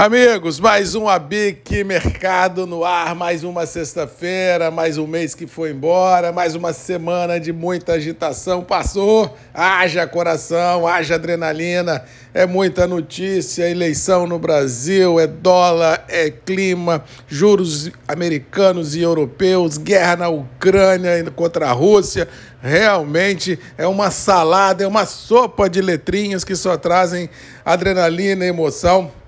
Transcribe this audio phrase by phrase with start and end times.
[0.00, 5.72] Amigos, mais um Abic Mercado no ar, mais uma sexta-feira, mais um mês que foi
[5.72, 9.36] embora, mais uma semana de muita agitação passou.
[9.52, 12.02] Haja coração, haja adrenalina,
[12.32, 20.16] é muita notícia, eleição no Brasil, é dólar, é clima, juros americanos e europeus, guerra
[20.16, 22.26] na Ucrânia contra a Rússia.
[22.62, 27.28] Realmente é uma salada, é uma sopa de letrinhas que só trazem
[27.66, 29.19] adrenalina e emoção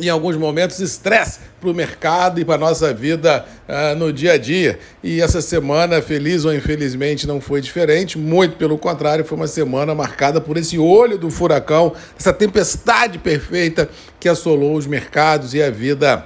[0.00, 4.32] em alguns momentos, estresse para o mercado e para a nossa vida uh, no dia
[4.32, 4.78] a dia.
[5.02, 9.94] E essa semana, feliz ou infelizmente, não foi diferente, muito pelo contrário, foi uma semana
[9.94, 13.88] marcada por esse olho do furacão, essa tempestade perfeita
[14.20, 16.24] que assolou os mercados e a vida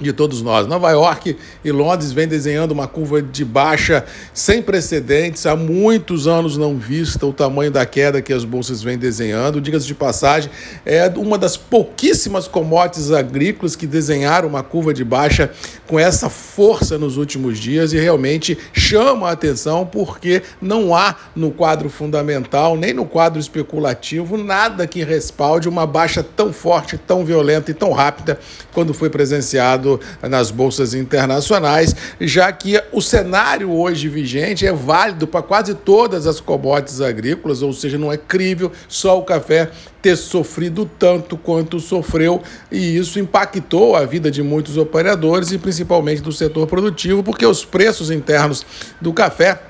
[0.00, 0.66] de todos nós.
[0.66, 6.56] Nova York e Londres vêm desenhando uma curva de baixa sem precedentes, há muitos anos
[6.56, 9.60] não vista o tamanho da queda que as bolsas vêm desenhando.
[9.60, 10.50] Diga-se de passagem,
[10.84, 15.50] é uma das pouquíssimas commodities agrícolas que desenharam uma curva de baixa
[15.86, 21.50] com essa força nos últimos dias e realmente chama a atenção porque não há no
[21.50, 27.70] quadro fundamental, nem no quadro especulativo, nada que respalde uma baixa tão forte, tão violenta
[27.70, 28.38] e tão rápida
[28.72, 35.26] quando foi presenciado mercado nas bolsas internacionais, já que o cenário hoje vigente é válido
[35.26, 39.70] para quase todas as commodities agrícolas, ou seja, não é crível só o café
[40.02, 46.22] ter sofrido tanto quanto sofreu, e isso impactou a vida de muitos operadores e principalmente
[46.22, 48.64] do setor produtivo, porque os preços internos
[49.00, 49.60] do café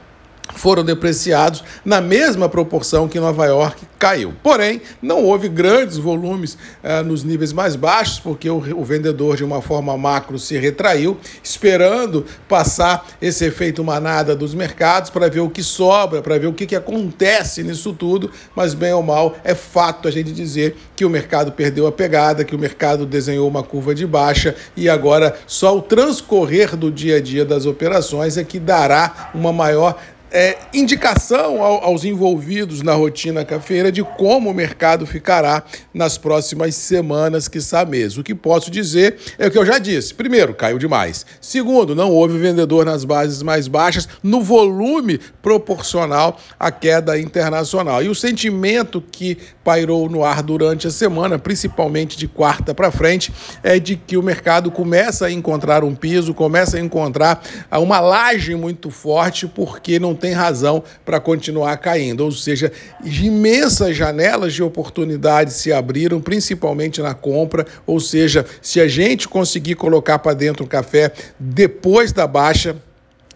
[0.59, 4.34] foram depreciados na mesma proporção que Nova York caiu.
[4.42, 9.45] Porém, não houve grandes volumes eh, nos níveis mais baixos, porque o, o, vendedor, de
[9.45, 15.51] uma forma macro, se retraiu, esperando passar esse efeito manada dos mercados para ver o
[15.51, 18.31] que sobra, para ver o que, que acontece nisso tudo.
[18.55, 22.45] Mas, bem ou mal, é fato a gente dizer que o mercado perdeu a pegada,
[22.45, 27.17] que o mercado desenhou uma curva de baixa e agora só o transcorrer do dia
[27.17, 29.98] a dia das operações é que dará uma maior
[30.30, 35.62] é, indicação ao, aos envolvidos na rotina cafeira de como o mercado ficará
[35.92, 37.58] nas próximas semanas, que
[37.89, 38.18] mês.
[38.18, 40.14] O que posso dizer é o que eu já disse.
[40.14, 41.24] Primeiro, caiu demais.
[41.40, 48.02] Segundo, não houve vendedor nas bases mais baixas no volume proporcional à queda internacional.
[48.02, 53.33] E o sentimento que pairou no ar durante a semana, principalmente de quarta para frente,
[53.62, 58.55] é de que o mercado começa a encontrar um piso, começa a encontrar uma laje
[58.55, 62.20] muito forte, porque não tem razão para continuar caindo.
[62.24, 62.70] Ou seja,
[63.05, 67.67] imensas janelas de oportunidade se abriram, principalmente na compra.
[67.86, 72.77] Ou seja, se a gente conseguir colocar para dentro o café depois da baixa,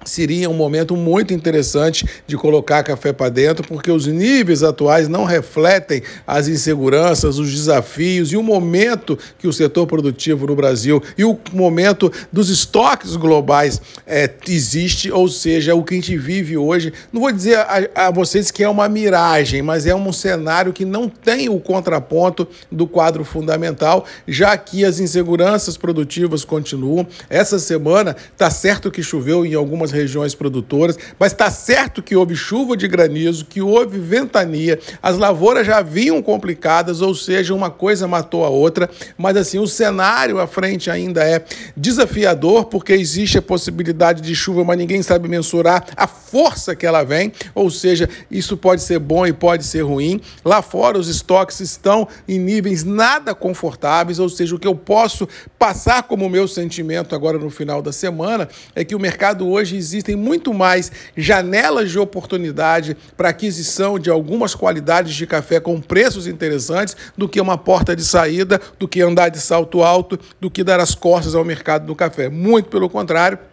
[0.04, 5.24] seria um momento muito interessante de colocar café para dentro, porque os níveis atuais não
[5.24, 11.24] refletem as inseguranças, os desafios e o momento que o setor produtivo no Brasil e
[11.24, 16.92] o momento dos estoques globais é, existe, ou seja, o que a gente vive hoje.
[17.12, 20.84] Não vou dizer a, a vocês que é uma miragem, mas é um cenário que
[20.84, 27.06] não tem o contraponto do quadro fundamental, já que as inseguranças produtivas continuam.
[27.28, 32.34] Essa semana está certo que choveu em algumas regiões produtoras, mas está certo que houve
[32.34, 38.08] chuva de granizo, que houve ventania, as lavouras já vinham complicadas, ou seja, uma coisa
[38.08, 41.44] matou a outra, mas assim, o cenário à frente ainda é
[41.76, 47.02] desafiador, porque existe a possibilidade de chuva, mas ninguém sabe mensurar a força que ela
[47.02, 50.20] vem, ou seja, isso pode ser bom e pode ser ruim.
[50.44, 55.28] Lá fora, os estoques estão em níveis nada confortáveis, ou seja, o que eu posso
[55.58, 60.16] passar como meu sentimento agora no final da semana é que o mercado hoje existem
[60.16, 66.96] muito mais janelas de oportunidade para aquisição de algumas qualidades de café com preços interessantes
[67.16, 70.80] do que uma porta de saída, do que andar de salto alto, do que dar
[70.80, 72.28] as costas ao mercado do café.
[72.28, 73.51] Muito pelo contrário.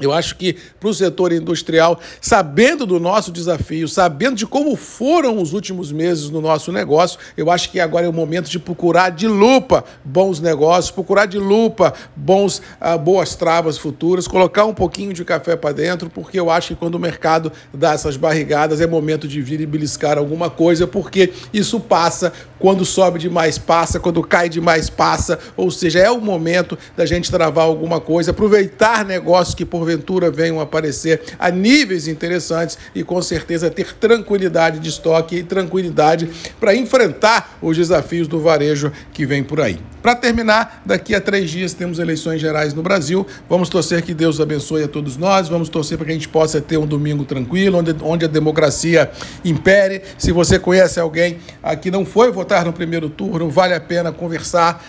[0.00, 5.40] Eu acho que para o setor industrial, sabendo do nosso desafio, sabendo de como foram
[5.40, 9.10] os últimos meses no nosso negócio, eu acho que agora é o momento de procurar
[9.10, 15.12] de lupa bons negócios, procurar de lupa bons, uh, boas travas futuras, colocar um pouquinho
[15.12, 18.86] de café para dentro, porque eu acho que quando o mercado dá essas barrigadas é
[18.86, 24.22] momento de vir e beliscar alguma coisa, porque isso passa, quando sobe demais passa, quando
[24.22, 29.52] cai demais passa, ou seja, é o momento da gente travar alguma coisa, aproveitar negócios
[29.52, 35.36] que por porventura venham aparecer a níveis interessantes e com certeza ter tranquilidade de estoque
[35.36, 36.28] e tranquilidade
[36.60, 39.80] para enfrentar os desafios do varejo que vem por aí.
[40.02, 43.26] Para terminar, daqui a três dias temos eleições gerais no Brasil.
[43.48, 45.46] Vamos torcer que Deus abençoe a todos nós.
[45.46, 49.10] Vamos torcer para que a gente possa ter um domingo tranquilo, onde, onde a democracia
[49.44, 50.00] impere.
[50.16, 51.38] Se você conhece alguém
[51.82, 54.82] que não foi votar no primeiro turno, vale a pena conversar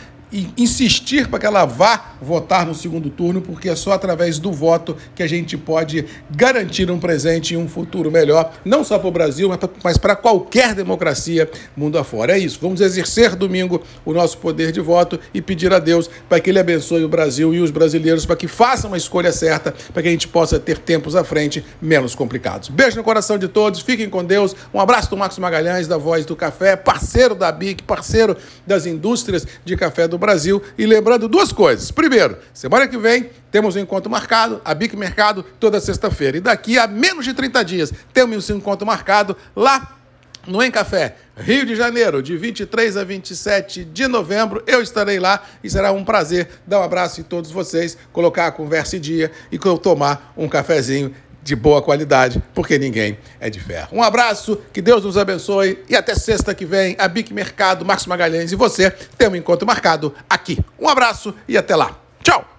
[0.58, 4.96] insistir para que ela vá votar no segundo turno, porque é só através do voto
[5.16, 9.12] que a gente pode garantir um presente e um futuro melhor, não só para o
[9.12, 9.50] Brasil,
[9.84, 12.34] mas para qualquer democracia mundo afora.
[12.34, 12.60] É isso.
[12.62, 16.60] Vamos exercer domingo o nosso poder de voto e pedir a Deus para que Ele
[16.60, 20.12] abençoe o Brasil e os brasileiros para que façam a escolha certa, para que a
[20.12, 22.70] gente possa ter tempos à frente menos complicados.
[22.70, 24.56] Beijo no coração de todos, fiquem com Deus.
[24.74, 29.46] Um abraço do Marcos Magalhães, da Voz do Café, parceiro da BIC, parceiro das indústrias
[29.66, 30.64] de café do Brasil.
[30.78, 31.92] E lembrando duas coisas.
[31.92, 36.38] Primeiro, semana que vem temos um encontro marcado, a BIC Mercado, toda sexta-feira.
[36.38, 39.98] E daqui a menos de 30 dias temos um encontro marcado lá
[40.48, 44.64] no Em Café, Rio de Janeiro, de 23 a 27 de novembro.
[44.66, 48.52] Eu estarei lá e será um prazer dar um abraço em todos vocês, colocar a
[48.52, 53.90] conversa em dia e tomar um cafezinho de boa qualidade, porque ninguém é de ferro.
[53.92, 58.06] Um abraço, que Deus nos abençoe e até sexta que vem, a Bic Mercado, Marcos
[58.06, 60.60] Magalhães e você tem um encontro marcado aqui.
[60.80, 61.98] Um abraço e até lá.
[62.24, 62.51] Tchau!